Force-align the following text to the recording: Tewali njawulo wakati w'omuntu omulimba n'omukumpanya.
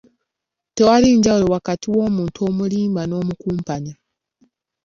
Tewali 0.75 1.07
njawulo 1.17 1.45
wakati 1.53 1.87
w'omuntu 1.95 2.37
omulimba 2.49 3.01
n'omukumpanya. 3.05 3.93